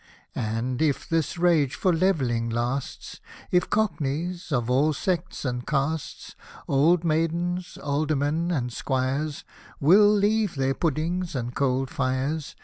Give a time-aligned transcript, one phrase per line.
[0.33, 3.19] And, if this rage for travelling lasts,
[3.51, 6.35] If Cockneys, of all sects and castes.
[6.67, 9.43] Old maidens, aldermen, and squires,
[9.79, 12.55] Will leave their puddings and coal fires.